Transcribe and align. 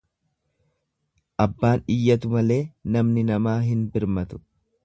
Abbaan 1.45 1.85
iyyatu 1.97 2.33
malee 2.37 2.59
namni 2.97 3.29
namaa 3.31 3.57
hin 3.71 3.89
birmatu. 3.97 4.45